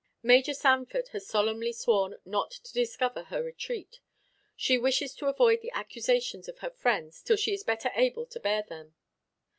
"Major 0.23 0.55
Sanford 0.55 1.09
has 1.09 1.27
solemnly 1.27 1.71
sworn 1.71 2.17
not 2.25 2.49
to 2.49 2.73
discover 2.73 3.25
her 3.25 3.43
retreat. 3.43 3.99
She 4.55 4.75
wishes 4.79 5.13
to 5.17 5.27
avoid 5.27 5.61
the 5.61 5.69
accusations 5.75 6.47
of 6.49 6.57
her 6.57 6.71
friends 6.71 7.21
till 7.21 7.37
she 7.37 7.53
is 7.53 7.61
better 7.61 7.91
able 7.93 8.25
to 8.25 8.39
bear 8.39 8.63
them. 8.63 8.95